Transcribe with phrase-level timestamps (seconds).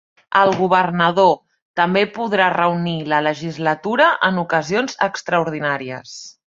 [0.39, 1.29] El governador
[1.81, 6.23] també podrà reunir la legislatura en "ocasions extraordinàries".